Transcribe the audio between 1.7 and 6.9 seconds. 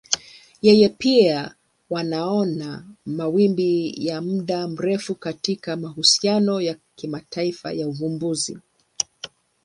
wanaona mawimbi ya muda mrefu katika mahusiano ya